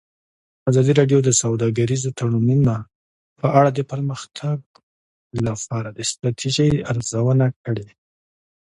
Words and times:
ازادي 0.69 0.91
راډیو 0.99 1.19
د 1.23 1.29
سوداګریز 1.41 2.03
تړونونه 2.17 2.75
په 3.39 3.47
اړه 3.59 3.69
د 3.73 3.79
پرمختګ 3.91 4.57
لپاره 5.45 5.89
د 5.97 5.99
ستراتیژۍ 6.11 6.71
ارزونه 6.91 7.45
کړې. 7.65 7.87